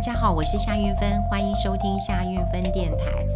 [0.00, 3.28] 大家好，我是夏韵芬，欢迎收听夏韵芬电台。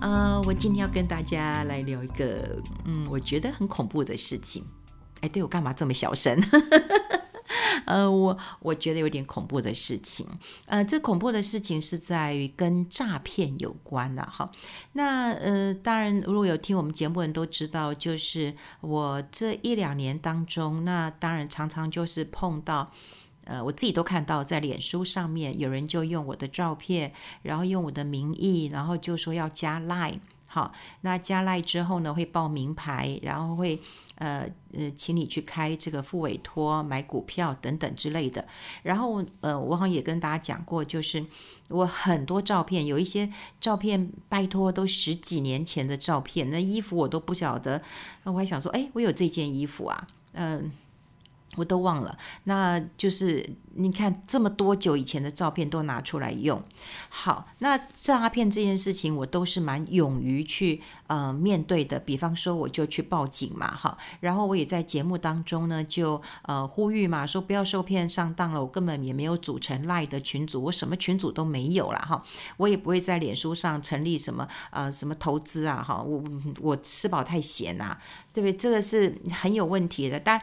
[0.00, 4.64] 呃，我今天要跟大家来聊一个，嗯，我觉得很恐怖的事情。
[5.20, 6.36] 哎，对，我干嘛这么小声？
[7.86, 10.26] 呃，我我觉得有点恐怖的事情。
[10.66, 14.50] 呃，这恐怖的事情是在于跟诈骗有关的哈。
[14.94, 22.90] 那呃，当然，如果有听我们节目的人都知道，就是我这一两年当中，那当然常常就是碰到。
[23.44, 27.12] 呃，我自己都看到，在脸书上面有人就用我的照片，
[27.42, 33.80] 然后用我的名义，然后就说要加 Line，好，那加 Line 之后呢，会报名牌，然后会
[34.16, 38.46] 呃呃，请你去开这个副委托、买股票等等之类的。
[38.82, 41.24] 然后呃，我好像也跟大家讲过，就是
[41.68, 43.28] 我很多照片，有一些
[43.60, 47.82] 照片，拜托都十几年前的照片，那衣服我都不晓得，
[48.22, 50.70] 那我还想说，哎，我有这件衣服啊，嗯、
[51.56, 56.62] 我都忘了，那就是你看这么多久以前的照片都拿出来用。
[57.08, 61.98] 好，那诈骗这件事情我都是蛮勇于去呃面对的。
[61.98, 68.60] 比方说，我就去报警嘛，哈，然后我也在节目当中呢就呃呼吁嘛，说不要受骗上当了。
[68.60, 72.22] 我根本也没有组成 LINE 的群组，我什么群组都没有了哈。
[72.56, 76.22] 我也不会在脸书上成立什么呃什么投资啊，哈，我
[76.60, 77.98] 我吃饱太闲啊，
[78.32, 78.56] 对不对？
[78.56, 80.40] 这个是很有问题的，但。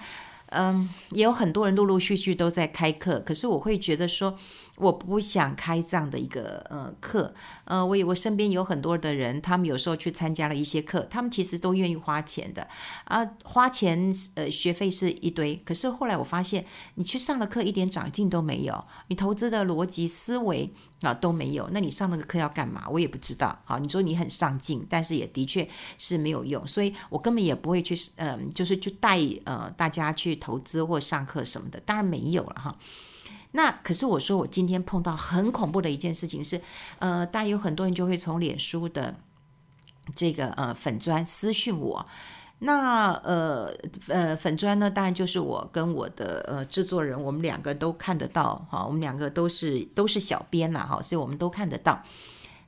[0.52, 4.38] 嗯，也有很多人陆陆续续都在开课，可是我会觉得说，
[4.78, 7.34] 我不想开这样的一个呃课。
[7.66, 12.68] 呃，我我身边有很多的人，他们有时候去参加了一些课，他们其实都愿意花钱的
[13.06, 20.74] 啊，花钱呃学费是一堆，可是后来我发现，你去上了课一点长进都没有，你投资的逻辑思维。
[21.02, 22.88] 啊都没有，那你上那个课要干嘛？
[22.88, 23.60] 我也不知道。
[23.66, 32.78] 好，你说你很上进，但是也的确是没有用，所以我根本也不会去，嗯，就是去带呃大家去投资或上课什么的，当然没有了哈。
[33.52, 36.62] 那可是我说我今天碰到很恐怖的一件事情是，
[37.00, 39.16] 呃，当然有很多人就会从脸书的
[40.16, 42.06] 这个呃粉砖私讯我。
[42.64, 43.74] 那呃
[44.10, 52.04] 呃粉砖呢，当然就是我跟我的呃制作人，我们两个都看得到哈，我们两个都是都是小编啦哈，所以我们都看得到。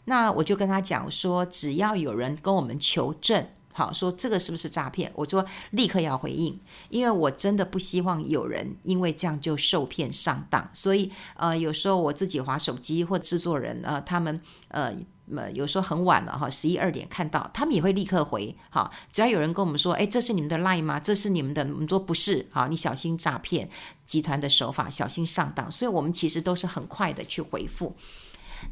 [0.06, 6.58] 那我就跟他讲说，只要有人跟我们求证，好说这个是不是诈骗，我说立刻要回应，
[6.90, 10.70] 因为我真的不希望有人因为这样就受骗上当。
[10.72, 14.40] 所以呃有时候我自己划手机或制作人呃他们
[14.70, 14.94] 呃。
[15.34, 18.92] 呃，有时候很晚了哈，十一二点看到，他们也会立刻回哈。
[19.10, 21.00] 只要有人跟我们说，哎，这是你们的 line 吗？
[21.00, 21.64] 这是你们的？
[21.64, 23.70] 我们说不是，好，你小心诈骗
[24.06, 25.72] 集团的手法，小心上当。
[25.72, 27.96] 所以我们其实都是很快的去回复。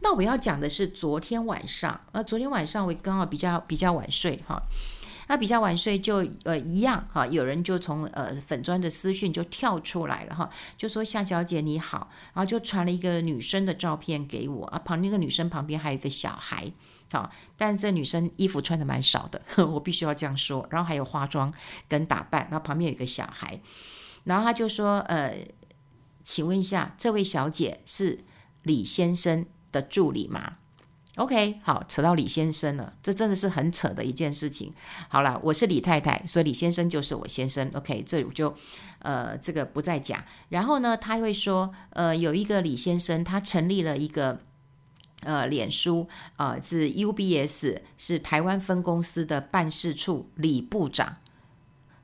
[0.02, 4.62] 那我要讲的是昨天晚上，呃，昨天晚上我刚好比较比较晚睡哈。
[5.28, 16.70] 那比较晚睡就呃一样哈，有人就从呃粉砖的私讯就跳出来了哈，就说夏小姐你好，然后就传了一个女生的照片给我啊，旁那个女生旁边还有一个小孩，
[17.14, 21.54] 好，但是这女生衣服穿的蛮少的， 我必须要这样说，然后还有化妆
[21.88, 23.58] 跟打扮，然后旁边有一个小孩，
[24.26, 25.38] 然后他就说呃，
[26.26, 28.20] 请问一下，这位小姐是
[28.64, 30.58] 李先生的助理吗
[31.18, 34.74] ？OK，好，扯到李先生了，这真的是很扯的一件事情。
[35.10, 37.70] 好了，我是李太太，所以李先生就是我先生。
[37.74, 38.56] OK，这我就
[39.00, 40.24] 呃这个不再讲。
[40.50, 44.40] 然后呢，他会说，呃，有一个李先生，他成立了一个
[45.20, 46.08] 呃脸书
[46.38, 51.18] 啊、呃，是 UBS，是台湾分公司的办事处李部长。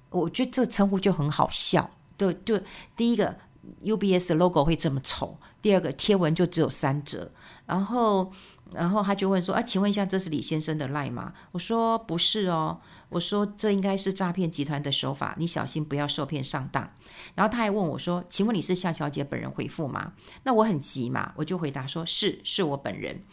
[0.10, 2.60] 我觉得这称呼就很好笑，对就，
[2.96, 3.38] 第一个
[3.84, 7.32] UBS 的 logo 会这么丑，第二个贴文就只有三折，
[7.66, 8.32] 然后。
[8.74, 16.92] 然后他就问说：“啊，请问一下，这是李先生的赖吗？”我说：“不是哦。”我说：“这应该是诈骗集团的手法，你小心不要受骗上当。”
[17.34, 20.12] 然后他还问我说：“请问你是夏小姐本人回复吗？”
[20.44, 23.24] 那我很急嘛，我就回答说：“是，是我本人。”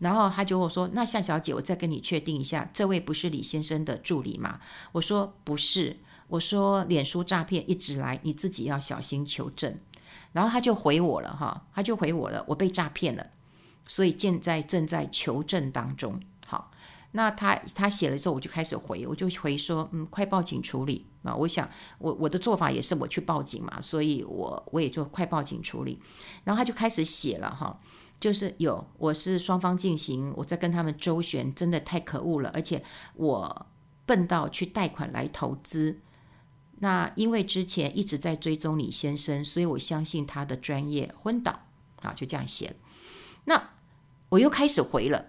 [0.00, 4.58] 然后他就说：“那夏小姐，我再跟你确定一下，这位不是李先生的助理吗？”
[4.92, 9.76] 我说：“不是。”我说：“脸书诈骗一直来，你自己要小心求证。”
[10.32, 13.26] 然后他就回我了哈，他就回我了，我被诈骗了。
[13.86, 16.20] 所以现在正在求证当中。
[16.46, 16.70] 好，
[17.12, 21.34] 那他他写了之后，我就开始回，我就回说，嗯，快报警处理啊！
[21.34, 21.68] 我想，
[21.98, 25.98] 我我的做法也是我去报警嘛，所以我我也就快报警处理。
[26.44, 27.80] 然后他就开始写了哈，
[28.20, 32.82] 就是有我是双方进行，我在跟他们周旋，真的太可恶了，而且
[33.14, 33.66] 我
[34.04, 36.00] 笨到去贷款来投资。
[36.80, 41.60] 那因为之前一直在追踪李先生，所以我相信他的专业，昏倒
[42.02, 42.76] 啊，就这样写。
[43.44, 43.70] 那。
[44.30, 45.24] 我又开始回了，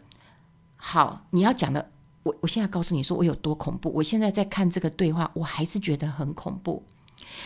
[0.75, 1.89] 好，你要讲的，
[2.23, 3.89] 我我现在告诉你说我有多恐怖。
[3.93, 6.83] 我现在在看这个对话，我还是觉得很恐怖。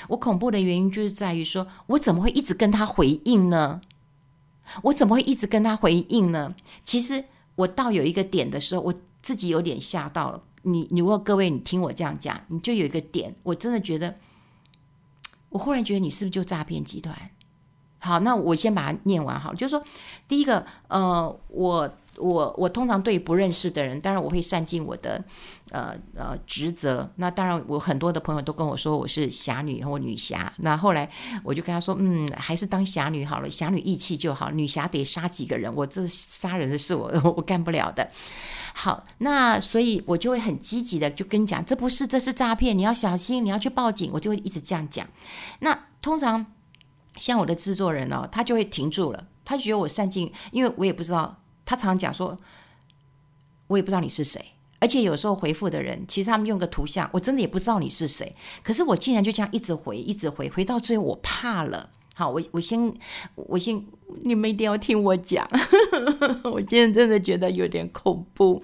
[0.08, 3.82] 我恐怖的原因就是在于说，我怎么会一直跟他回应呢？
[4.82, 6.56] 我怎么会一直跟他回应呢？
[6.84, 7.24] 其实
[7.54, 10.42] 我到有一个点的时候，我自己有点吓到了。
[10.63, 14.15] 你，你如果各位你听我这样讲，你就有一个点，我真的觉得，
[15.50, 17.15] 我忽然觉得你是不是就诈骗集团？
[18.00, 19.81] 好，那我先把它念完好，就是说，
[20.27, 21.89] 第一个，呃，我。
[22.18, 25.24] 我我通常对不认识的人，当然我会善尽我的
[25.71, 27.12] 呃呃职责。
[27.15, 30.51] 那当然，我很多的朋友都跟我说我是侠女或女侠。
[30.57, 31.10] 那后来
[31.44, 34.51] 我就跟他说，嗯，还是当侠女好了，侠女义气就好。
[34.51, 38.10] 女侠得杀几个人，我这杀人的事我 我干不了的。
[38.75, 44.12] 好，那所以我就会很积极的就跟你讲，这不是，这是诈骗，你要小心，你要去报警。
[44.13, 45.07] 我就会一直这样讲。
[45.59, 46.45] 那通常
[47.18, 51.39] 像我的制作人哦，他就会停住了，他觉得我善尽，因为我也不知道。
[51.65, 52.38] 他常常讲说，
[53.68, 58.36] 我也不知道你是谁，而且有时候回复的人，其实他们用个图像，我真的也不知道你是谁。
[58.63, 61.89] 可是我竟然就这样一直回，一直回，回到最后我怕了。
[62.15, 62.94] 好，我我先
[63.36, 63.83] 我先，
[64.24, 65.48] 你们一定要听我讲。
[66.45, 68.62] 我今天真的觉得有点恐怖。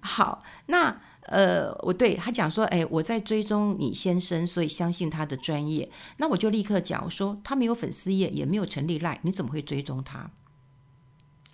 [0.00, 5.88] 好，那呃，我对他讲说，哎，我在追踪你先生，所以相信他的专业。
[6.16, 10.28] 那我就立刻讲，我说他没有粉丝页，也没有成立 LINE，你怎么会追踪他？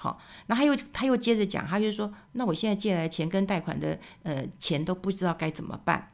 [0.07, 6.07] 好，那他又他又接着讲，他就说：“那我现在借来钱跟贷款的呃钱都不知道该怎么办。”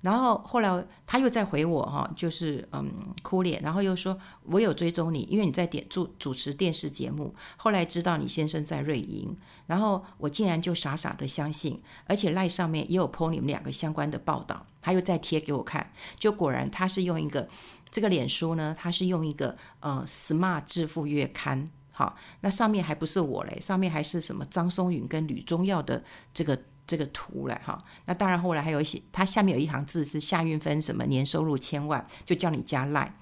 [0.00, 2.90] 然后后来他又再回我哈，就是嗯
[3.22, 9.36] 哭脸，然后又说：“我有追踪你，因为你在点主主持电视节目，后来知道你先生在瑞银，
[9.66, 17.48] 然后我竟然就傻傻的相信，而且赖上面也有 po 你们两个相关的报道，他又再贴给我看，就果然他是用一个
[17.90, 21.66] 这个脸书呢，他是用一个呃 Smart 致富月刊。”
[21.98, 26.04] 好，那上面还不是我嘞，上面还是什么张松云跟吕宗耀的
[26.34, 27.82] 这个这个图嘞，哈。
[28.04, 33.14] 那当然后来还有一些，它下面有一行字是夏运芬什么年收入千万，就叫你加赖。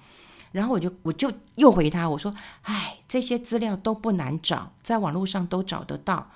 [0.51, 6.29] 然后我就我就又回他，我说，哎，这些资料都不难找，在网络上都找得到，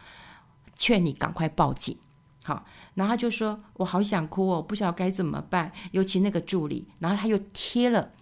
[0.77, 1.97] 劝你赶快报警。
[2.45, 8.13] 好，然后他就说，我好想哭哦，不晓得该怎么办，尤其那个助理，然后他又贴了，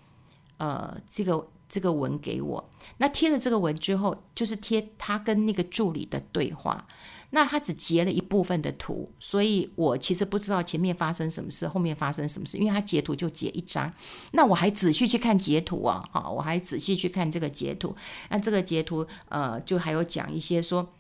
[0.58, 1.50] 呃，这个。
[1.70, 6.88] 这个文给我，那贴了这个文之后，就是贴他跟那个助理的对话。
[7.32, 13.94] 那他只截了一部分的图，所以我其实不知道前面发生什么事，后面发生什么事，因为他截图就截一张。
[14.32, 17.94] 那我还仔细去看截图啊，哈，我还仔细去看这个截图。
[18.30, 20.94] 那这个截图，呃，就还有讲一些说，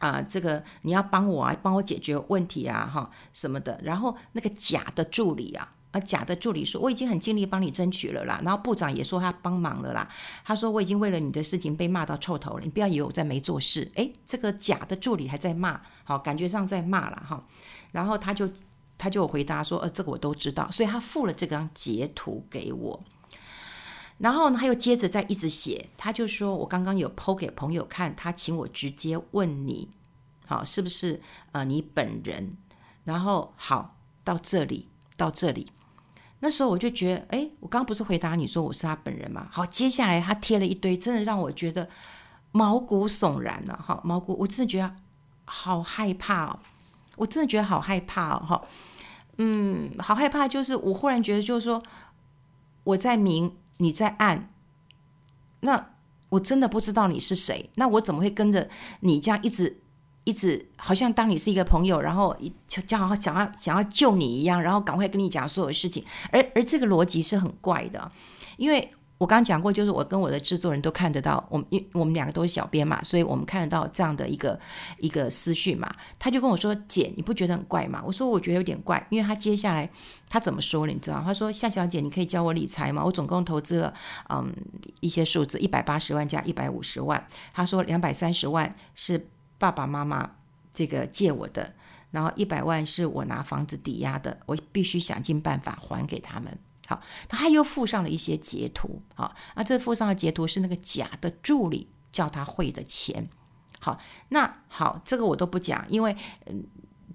[0.00, 3.80] 啊、这个你要帮我啊，帮我解决问题啊，哈，什么的。
[3.82, 5.70] 然后那个假的助理啊。
[5.90, 10.06] 啊，假的助理说我已经很尽力帮你争取了啦，然后部长也说他帮忙了啦。
[10.44, 13.90] 他说我已经为了你的事情被骂到臭头了，你不要以为我在没做事。
[13.94, 17.42] 诶，这个假的助理还在骂，好，感觉上在骂了哈。
[17.92, 18.50] 然后他就
[18.98, 23.02] 他就回答说，呃，这个我都知道，所以他附了这张截图给我。
[24.18, 29.88] 然后呢，他又接着再一直写，他就说我刚刚有 po 给朋友看，他请我直接问你，
[30.44, 32.50] 好，是不是呃你本人？
[33.04, 35.72] 然后好，到这里，到这里。
[36.40, 39.48] 那时候我就觉得，哎，我刚刚不是回答你说我是他本人吗？
[39.50, 41.88] 好，接下来他贴了一堆，真的让我觉得
[42.52, 44.94] 毛骨悚然了，哈，毛骨，我真的觉得
[45.44, 46.60] 好害怕哦，
[47.16, 48.62] 我真的觉得好害怕哦，哈，
[49.38, 51.82] 嗯，好害怕，就是我忽然觉得，就是说
[52.84, 54.52] 我在明，你在暗，
[55.60, 55.90] 那
[56.28, 58.70] 我真的不知道你是谁，那我怎么会跟着
[59.00, 59.80] 你这样一直？
[60.28, 66.04] 一直好像当你是一个朋友，然后就叫想要想要救你一样，然后赶快跟你讲所有事情。
[66.30, 68.12] 而而这个逻辑是很怪的，
[68.58, 74.60] 因为我刚刚讲过，就是我跟我的制作人都看得到，我们因我们两个都是小编嘛，所以我们看得到这样的一个
[74.98, 75.90] 一个思绪嘛。
[76.18, 79.90] 他就跟我说：“姐，你不觉得很怪吗？”我说：“我觉得有点怪。”因为他接下来
[80.28, 80.92] 他怎么说呢？
[80.92, 81.22] 你知道？
[81.24, 83.02] 他说：“夏小姐，你可以教我理财吗？
[83.02, 83.94] 我总共投资了
[84.28, 84.54] 嗯
[85.00, 89.26] 一些数字，一百八十万加一百五十万。”他说：“两百三十万是。”
[89.58, 90.30] 爸爸妈妈
[90.72, 91.74] 这个借我的，
[92.10, 96.56] 然后一百万是我拿房子抵押的，我必须想尽办法还给他们。
[96.86, 96.98] 好，
[97.28, 99.02] 他又附上了一些截图。
[99.14, 103.28] 好，啊，这附上的截图是那个假的助理叫他汇的钱。
[103.80, 104.00] 好，
[104.30, 106.64] 那好，这个我都不讲，因为嗯，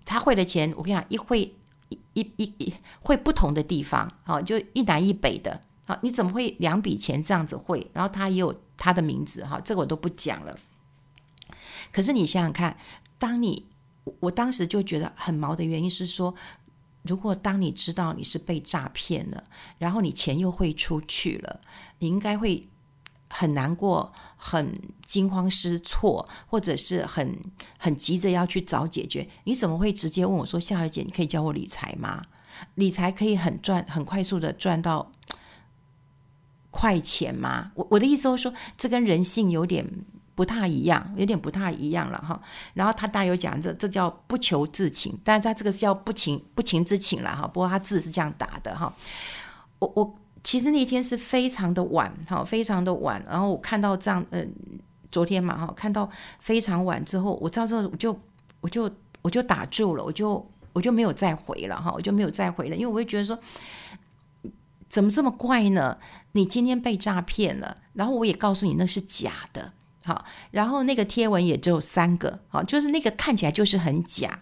[0.06, 1.56] 他汇的钱，我跟你讲，一汇
[1.90, 5.60] 一一一一汇不同的地方，好，就一南一北的。
[5.86, 7.90] 好，你怎么会两笔钱这样子汇？
[7.94, 10.58] 然后他也有他的名字，哈，这个我都不讲了。
[11.94, 12.76] 可是你想想看，
[13.18, 13.66] 当你
[14.20, 16.36] 我当时就觉得很毛的原因是说，
[17.04, 19.44] 如果当你知道你是被诈骗了，
[19.78, 21.62] 然后你钱又汇出去了，
[22.00, 22.68] 你应该会
[23.30, 27.40] 很难过、很惊慌失措，或者是很
[27.78, 29.28] 很急着要去找解决。
[29.46, 32.24] 你怎么会直接问我说：“夏小姐，你可以教我理财吗？
[32.76, 35.12] 理财可以很赚、很快速的赚到
[36.70, 37.72] 快钱吗？
[37.76, 39.88] 我我的意思是说，这跟人性有点
[40.36, 42.40] 不太一样，有点不太一样了哈。
[42.74, 47.48] 然后他当然有讲，这这叫不求自请，但是他这个是叫不情不情之请了哈。
[47.48, 48.94] 不过他字是这样打的哈。
[49.80, 53.24] 我我其实那一天是非常的晚哈，非常的晚。
[53.30, 54.54] 然后我看到这样，嗯、
[55.12, 56.10] 昨天嘛哈，看到
[56.40, 58.20] 非常晚之后，我到时候我就
[58.62, 58.90] 我就
[59.22, 63.38] 我就打住了，我就我就没有再回了哈，我就没有再回了，因为我会觉得说。
[64.90, 65.98] 怎么这么怪呢？
[66.34, 69.74] 你今天被诈骗了，然后我也告诉你那是假的，
[70.06, 74.42] 好，然后那个贴文也只有三个，好，就是那个看起来就是很假，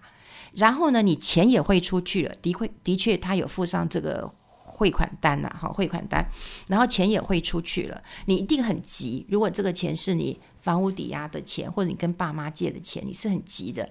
[0.53, 4.27] 然后呢，你钱也汇出去了，的确的确他有附上这个
[4.63, 6.25] 汇款单呐，好，汇款单，
[6.68, 13.88] 然后钱也汇出去了，你一定很急，如果这个钱是你房屋抵押的钱，或者你跟爸妈借的钱，你是很急的，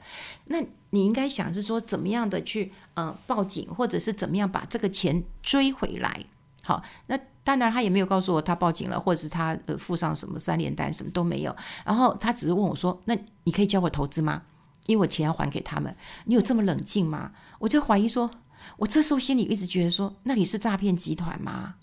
[0.46, 0.60] 那
[0.90, 6.24] 你应该想是说怎么样的去呃报警，或者是怎么样把这个钱追回来。
[6.64, 7.18] 好，那
[7.56, 11.54] 当然他也没有告诉我他报警了，或者是他呃附上什么三联单，什么都没有。
[11.84, 14.42] 然后他只是问我说：“那你可以教我投资吗？
[14.86, 15.94] 因为我钱要还给他们。”
[16.26, 17.32] 你有这么冷静吗？
[17.58, 18.30] 我就怀疑说，
[18.76, 21.74] 我这时候心里一直觉得说，那你是诈骗集团吗？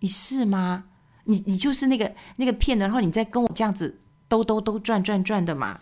[0.00, 0.84] 你是吗？
[1.24, 5.80] 你你就是那个那个骗人，然后你再跟我这样子兜兜兜转转转的嘛？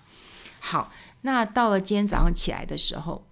[0.60, 3.24] 好，那到了今天早上起来的时候。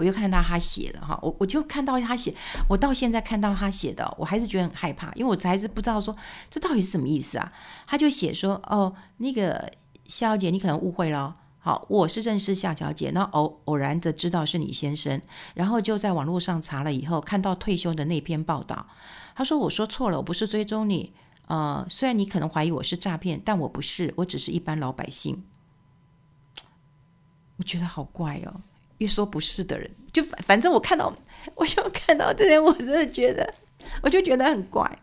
[0.00, 2.34] 我又看到他写的哈，我我就看到他写，
[2.66, 6.16] 我到现在看到他写的，我还是觉得很害怕，因为我还是不知道说
[6.48, 7.52] 这到底是什么意思啊。
[7.86, 9.70] 他就写说哦，那个
[10.06, 11.34] 夏小姐，你可能误会了。
[11.58, 15.20] 好，我是认识夏小姐，那偶偶然的知道是你先生，
[15.52, 18.86] 然后就在网络上查了以后，看到退休的那篇报道。
[19.34, 21.12] 他说我说错了，我不是追踪你，
[21.48, 25.44] 呃，虽然你可能怀疑我是诈骗，但我不是，我只是一般老百姓。
[27.58, 28.62] 我觉得好怪哦。
[29.00, 31.12] 越说不是的人，就反正我看到，
[31.54, 33.54] 我就看到这边，我真的觉得，
[34.02, 34.98] 我就觉得很怪。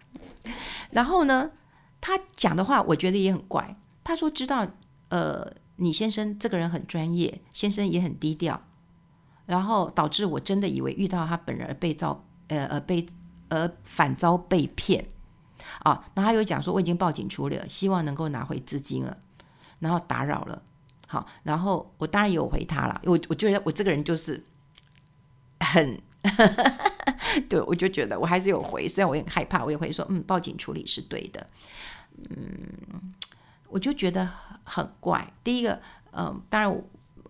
[0.92, 1.52] 然后呢，
[2.00, 3.76] 他讲的话，我觉得也很怪。
[4.04, 4.68] 他说知道，
[5.10, 8.62] 呃，你先生这个人很专业，先生也很低调，
[9.48, 13.04] 然后导致我真的以为遇到他本人而被遭，呃呃被
[13.50, 15.08] 呃反遭被骗
[15.80, 16.08] 啊。
[16.14, 19.18] 然后他又讲说，我已经报警处理了，希望能够拿回资金了，
[19.80, 20.62] 然后打扰了。
[21.10, 24.44] 好，然后我当然有回他了，我我觉得我这个人就是
[25.62, 25.98] 很，
[27.48, 31.48] 对，我就觉得我还是有回，虽然我也害怕，我也会说，嗯，报警处理是对的，
[32.30, 33.14] 嗯，
[33.70, 34.30] 我就觉得
[34.64, 35.34] 很怪。
[35.46, 35.80] 第一个，
[36.12, 36.84] 嗯，当然，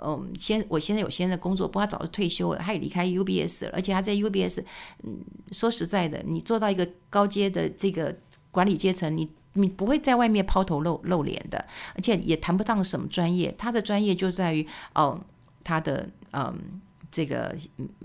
[0.04, 4.64] 嗯，先我现在有现在工作，不过他早就退休了，他也离开 UBS 了，而且他在 UBS，
[5.04, 5.20] 嗯，
[5.52, 8.18] 说实在的，你做到一个高阶的这个
[8.50, 9.30] 管理阶层，你。
[9.58, 13.54] 你不会在外面抛头露露脸的，而且也谈不上什么专业。
[13.58, 15.20] 他的专业就在于，哦，
[15.64, 16.80] 他的嗯，
[17.12, 17.56] 这个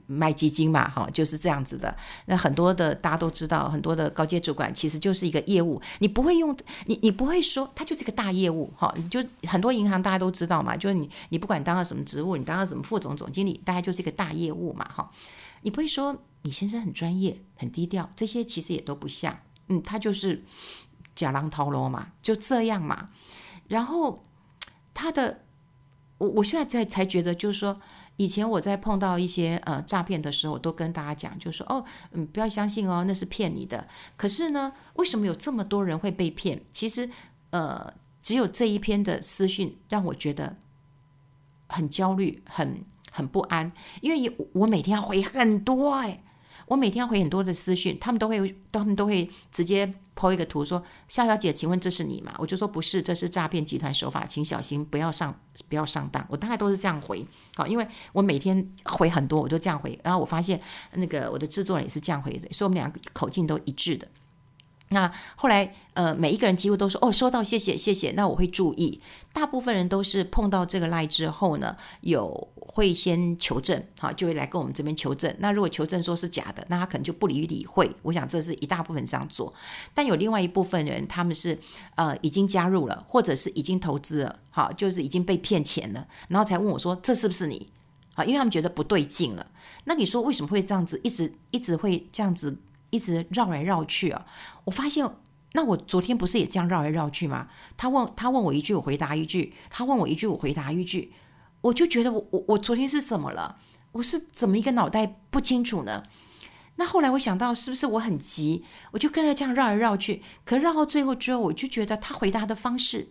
[0.06, 1.94] 卖基金嘛，哈，就是这样子的。
[2.26, 5.80] 那很多的大家都知道，很多的高阶主管其实就是一个业务。
[5.98, 6.56] 你不会用
[6.86, 15.10] 你，你不会说他就是一个大业务，哈，你就很多银行大家都知道嘛，就是你，你不管当了什么职务，你当了什么副总、总经理，大概就是一个大业务嘛，哈。
[15.62, 19.36] 你不会说你先生很专业、很低调，这些其实也都不像，
[19.68, 20.42] 嗯，他就是。
[21.14, 23.08] 假狼头罗嘛，就这样嘛。
[23.68, 24.22] 然后
[24.92, 25.44] 他的，
[26.18, 27.80] 我我现在才才觉得，就是说，
[28.16, 33.86] 以前我在碰到一些呃诈骗的时候，我都跟大家讲，就是说哦，嗯，不要相信哦，那是骗你的。
[34.16, 36.62] 可是呢，为什么有这么多人会被骗？
[36.72, 37.08] 其实，
[37.50, 37.92] 呃，
[38.22, 40.56] 只有这一篇的私讯让我觉得
[41.68, 46.22] 很焦虑，很很不安，因为我每天要回很多哎。
[46.72, 55.38] 我每天要回很多的私讯，他们都会，他们都会直接抛一个图说：“夏小姐，请问这是你吗？”我就说不是，这是诈骗集团手法，请小心，不要上，
[55.68, 56.24] 不要上当。
[56.30, 57.26] 我大概都是这样回，
[57.56, 60.00] 好，因为我每天回很多，我就这样回。
[60.02, 60.58] 然后我发现
[60.94, 64.08] 那个我的制作人也是这样回的，所以我们两个口径都一致的。
[64.88, 69.00] 那后来，呃，每一个人几乎都说：“哦，收到，谢谢，谢谢。”那我会注意。
[69.32, 75.34] 大部分人都是碰到这个赖之后呢，有会先求证，好，就会来跟我们这边求证。
[75.38, 77.90] 那如果求证说是假的，那他可能就不理理会。
[78.02, 79.52] 我想这是一大部分这样做。
[79.94, 81.58] 但有另外一部分人，他们是
[81.96, 87.68] 呃已经加入了，或者是已经投资了，好，就是已经被骗钱了，然后才问我说：“这是不是你？”
[88.14, 89.46] 啊，因为他们觉得不对劲了。
[89.84, 92.58] 那你说为什么会这样子，一直一直会这样子？
[92.90, 94.26] 一直绕来绕去啊！
[94.64, 95.08] 我发现，
[95.54, 97.48] 那我昨天不是也这样绕来绕去吗？
[97.74, 101.10] 他问他问我一句，我回答一句；他问我一句，我回答一句。
[101.62, 103.58] 我就觉得我我我昨天是怎么了？
[103.92, 106.04] 我是怎么一个脑袋不清楚呢？
[106.76, 108.64] 那后来我想到，是不是我很急？
[108.92, 110.22] 我就跟他这样绕来绕去。
[110.44, 113.08] 可绕到最后之后，我就觉得他回答的方式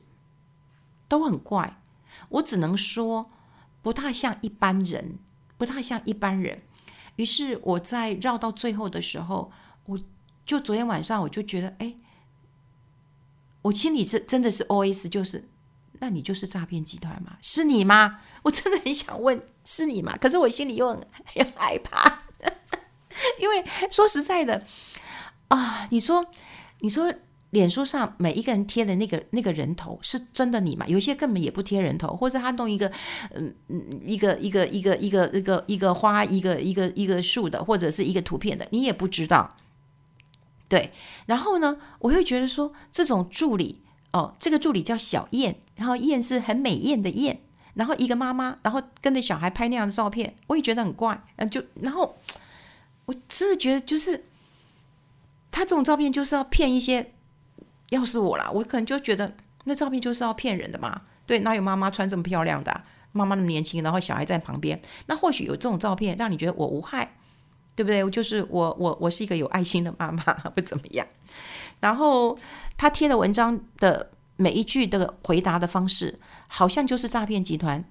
[1.08, 1.82] 都很怪。
[2.30, 3.32] 我只能说，
[3.82, 5.20] 不太像一般人，
[5.58, 6.64] 不太像一般人。
[7.18, 9.52] 于是我在绕到最后的时候。
[9.86, 10.00] 我
[10.46, 11.96] 就昨天晚上我就觉得，哎，
[13.64, 15.50] 我心里是真的是 OS，就是
[15.94, 17.38] 那你就是诈骗集团吗？
[17.42, 18.22] 是你吗？
[18.44, 20.16] 我真的很想问，是你吗？
[20.20, 21.02] 可是我心里又很
[21.36, 22.24] 很害怕，
[23.40, 24.66] 因为说实在的
[25.50, 26.26] 啊，你说
[26.80, 27.14] 你说。
[27.52, 30.88] 脸书上每一个人贴的那个那个人头是真的你吗？
[30.88, 32.90] 有些根本也不贴人头，或者他弄一个
[33.34, 39.58] 嗯嗯一个一个一个一个一个一个花一个一个一个树的，或者是一个图片的，你也不知道。
[40.70, 40.94] 对，
[41.26, 43.84] 然后呢，我会觉得说这种助理
[44.14, 47.42] 哦，这个助理叫小燕，然后燕是很美艳的燕，
[47.74, 52.16] 然后一个妈妈，然后跟着小孩拍那样的照片，我也觉得很怪，嗯，就然后
[53.06, 54.24] 我真的觉得就是
[55.52, 57.12] 他这种照片就是要骗一些。
[57.90, 59.36] 要是我啦，我可能就觉得
[59.66, 61.02] 那照片就是要骗人的嘛。
[61.26, 62.84] 对，哪有妈妈穿这么漂亮的？
[63.12, 67.14] 妈妈那么年轻，然后小孩在旁边，那或许有这种照片让你觉得我无害，
[67.76, 68.10] 对不对？
[68.10, 70.24] 就是我我我是一个有爱心的妈妈，
[70.56, 71.06] 不怎么样。
[71.82, 72.40] 然后
[72.78, 74.10] 他贴的文章的
[74.42, 77.86] 每一句的回答的方式，好像就是诈骗集团。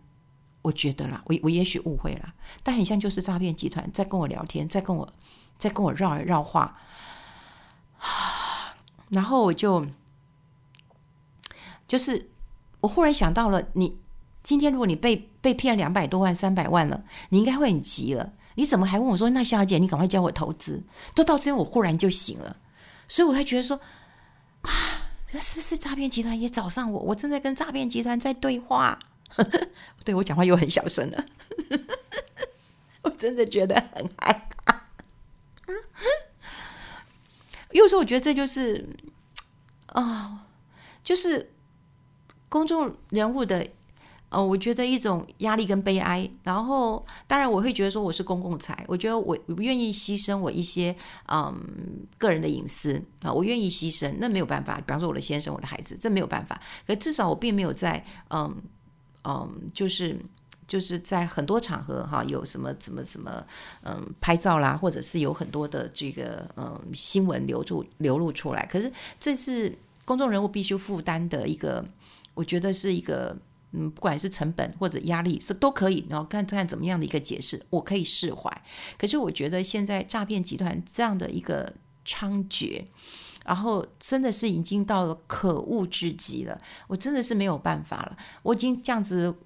[0.62, 5.08] 我觉得啦，我我也许误会了，但很像就是诈骗集团在跟我聊天，在跟我
[5.56, 6.74] 在跟我绕来绕话。
[9.08, 9.86] 然后我就，
[11.86, 12.30] 就是
[12.80, 13.98] 我忽然想到了，你
[14.42, 18.32] 今天如果你被被骗两百多万、三百万了，你应该会很急了。
[18.56, 22.56] 你怎么还问我说：“那小姐，你赶快教我投资？”都到这，我忽然就醒了，
[23.08, 23.80] 所以我才觉得说
[24.62, 24.99] 啊，
[25.32, 27.00] 这是不是诈骗集团也找上我？
[27.00, 28.98] 我正在跟诈骗集团在对话。
[30.04, 31.24] 对，我讲话又很小声了，
[33.02, 34.86] 我真的觉得很害怕。
[37.70, 38.88] 有时候我觉得这就是
[39.86, 40.38] 啊、哦，
[41.04, 41.52] 就是
[42.48, 43.68] 公众人物的
[44.30, 46.30] 呃，我觉得一种压力跟悲哀。
[46.42, 50.96] 然后，当然我会觉得说我是公共财，我觉得我我不愿意牺牲我一些
[51.28, 51.54] 嗯
[52.16, 54.76] 个人的隐私啊，我愿意牺牲，那没有办法。
[54.78, 56.60] 比方说我的先生、我的孩子，这没有办法。
[56.86, 58.56] 可至少我并没有在嗯
[59.24, 60.18] 嗯，就是。
[60.70, 63.44] 就是在很多场合哈，有什么什么什么，
[63.82, 68.64] 嗯，拍照啦，或者是有很多的这个嗯新闻流入流露出来。
[68.66, 68.88] 可是
[69.18, 71.84] 这是公众人物必须负担的一个，
[72.34, 73.36] 我觉得是一个
[73.72, 78.50] 嗯，不管是成本或者压力是都可以，然后看看怎么样的一个解释，我可以释怀。
[78.98, 81.72] 可是我觉得现在诈骗集团这样的一个
[82.06, 82.84] 猖獗，
[83.44, 89.36] 然后真的是已经到了可恶至极了，我真的是没有办法了，我已经这样子。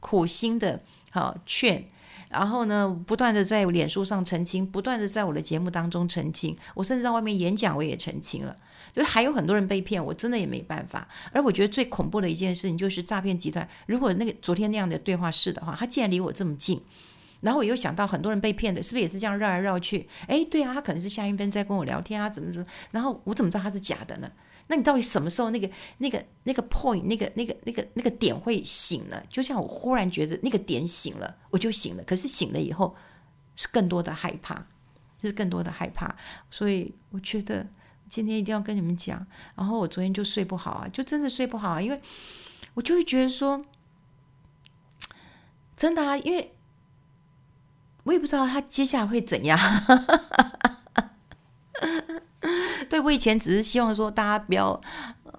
[0.00, 1.86] 苦心的好劝，
[2.28, 8.56] 然后呢，不断的在脸书上澄清，不断的在我的节目当中澄清，我甚至在外面演讲，我也澄清了。
[8.94, 11.06] 就还有很多人被骗，我真的也没办法。
[11.32, 16.80] 而我觉得最恐怖的一件事情就是诈骗集团，如果那个昨天那样的对话是的话，他竟然离我这么近，
[17.40, 20.08] 然后我又想到很多人被骗的，是不是也是这样绕来绕去？
[20.28, 24.30] 哎，对啊，他可能是夏云芬在跟我聊天啊，怎么怎么，然后我怎么知道他是假的呢？
[24.66, 29.22] 那你到底什么时候那个那个那个 point 那个那个那个那个点会醒了？
[29.28, 32.04] 就像我忽然觉得那个点醒了，我就醒了。
[32.04, 32.96] 可是醒了以后
[33.56, 34.66] 是更多的害怕，
[35.20, 36.16] 是更多的害怕。
[36.50, 37.66] 所以我觉得
[38.08, 39.26] 今天一定要跟你们讲。
[39.54, 42.00] 然后我昨天就睡不好啊，就真的睡不好啊，因为
[42.74, 43.64] 我就会觉得说，
[45.76, 46.54] 真的啊，因为
[48.04, 49.58] 我也不知道他接下来会怎样。
[52.90, 54.80] 对，我以前只是希望说大家不要，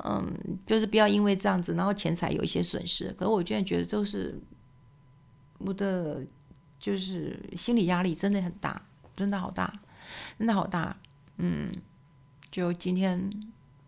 [0.04, 3.14] 嗯，就是不要因为这样子，然后钱财有一些损失。
[3.18, 4.42] 可是我现在觉得，就是
[5.60, 6.26] 我的
[6.80, 8.82] 就是心理压力真的很大，
[9.16, 9.72] 真的好大，
[10.38, 10.98] 真的好大。
[11.38, 11.72] 嗯，
[12.56, 13.30] 就今天，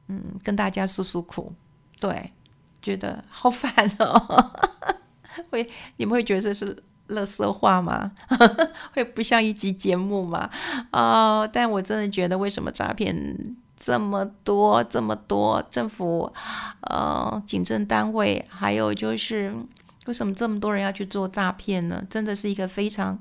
[0.09, 1.53] 嗯，跟大家诉诉苦，
[2.01, 2.33] 对，
[2.81, 4.51] 觉得好烦哦。
[5.49, 6.83] 会，你们会觉得这是？
[7.07, 8.11] 垃圾话吗？
[8.91, 10.49] 会不像一集节目吗？
[10.91, 11.49] 啊、哦！
[11.53, 15.63] 但我真的觉得，为什么诈骗这么多，这么多？
[15.71, 16.33] 政府，
[16.81, 19.55] 呃，警政单位，还有就是，
[20.07, 22.03] 为什么这么多人要去做诈骗呢？
[22.09, 23.17] 真的是一个非常。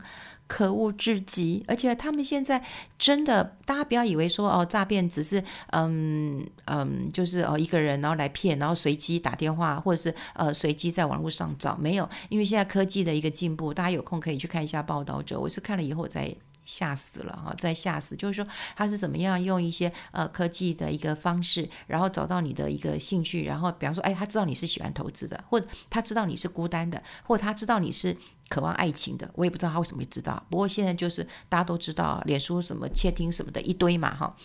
[0.46, 2.62] 可恶至极，而且他们现在
[2.98, 15.38] 真的，大家不要以为说哦，诈骗只是嗯嗯，就是哦一个人然后来骗，然后随机打电话，或者是呃随机在网络上找，没有，因为现在科技的一个进步，大家有空可以去看一下报道者。
[15.38, 16.32] 我是看了以后再
[16.66, 28.14] 吓死了哈，再吓死，就是说他是怎么样用一些呃科技的一个方式，然后找到你的一个兴趣，然后比方说哎，他知道你是喜欢投资的，或者他知道你是孤单的，或者他知道你是。
[28.48, 30.40] 渴望爱情的，我也不知道他为什么会知道。
[30.48, 34.37] 不过现在就是大家都知道，脸书什么窃听什么的一堆嘛，哈。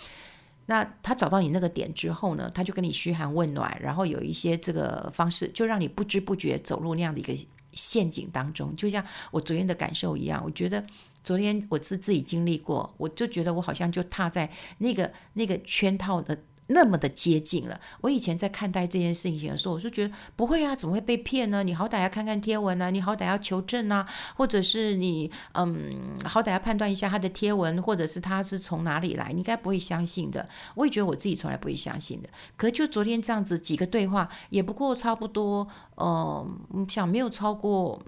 [0.65, 7.31] 那他找到你那个点之后呢，他就跟你嘘寒问暖，然后有一些这个方式，就让你不知不觉走入那样的一个
[7.73, 8.75] 陷阱当中。
[8.75, 10.83] 就像我昨天的感受一样，我觉得
[11.23, 16.37] 昨天我是自己经历过，我就觉得我好像就踏在那个那个圈套的。
[16.73, 17.77] 那么的接近了。
[17.99, 21.63] 我以前在看待这件事情的时候，我就觉得不会啊，怎么会被骗呢？
[21.63, 24.07] 你好歹要看看贴文啊，你好歹要求证啊，
[24.37, 30.47] 或者是你嗯，好歹要判断一下他的贴文，或者是他是从哪里来，你应该不会相信的。
[30.75, 32.29] 我也觉得我自己从来不会相信的。
[32.55, 38.01] 可就昨天这样子几个对话，也不过差不多，嗯，想没有超过。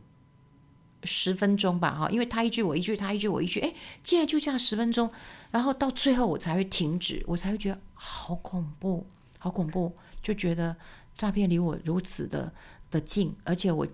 [1.04, 5.12] 十分钟吧，哈，因为他一句我一句，他一句我一句，哎，竟然就这样十分钟，
[5.52, 9.06] 然后到最后我才会停止，我才会觉得好恐怖，
[9.39, 10.76] 好恐怖，就觉得
[11.16, 12.54] 诈骗离我如此的
[12.89, 13.88] 的近，而且我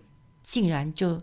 [0.44, 1.22] 竟然就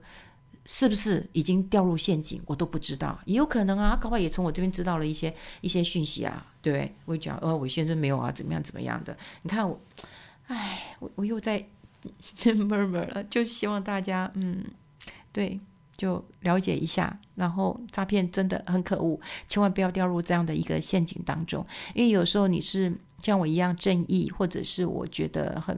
[0.65, 9.81] 是不是已经掉入陷阱，我都不知道，也有可能啊，搞不好也从我这边知道了一些一些讯息啊，对，我讲，哦，我先生没有啊，怎么样怎么样的，你看我，
[10.49, 11.65] 哎，我我又在
[12.45, 14.65] 闷闷了，就希望大家，嗯，
[15.33, 15.61] 对。
[15.97, 21.65] 就了解一下，然后诈骗真的很可恶，千万不要掉入这样的一个陷阱当中。
[21.95, 25.77] 因为有时候你是像我一样正义，或者是我觉得很，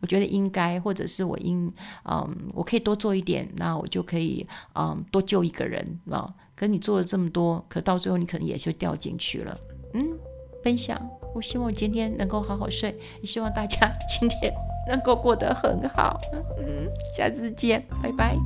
[0.00, 1.72] 我觉得应该，或者是我应，
[2.04, 6.32] 嗯，我可以多做一点，那我就可以，嗯，多救一个人啊。
[6.54, 9.58] 可你做了这么多，可到最后你可能也就掉进去了。
[9.94, 10.18] 嗯，
[10.64, 11.00] 分享，
[11.34, 14.52] 我希望今天能够好好睡，也希望大家今天
[14.88, 16.20] 能够过得很好。
[16.58, 18.36] 嗯，下次见，拜拜。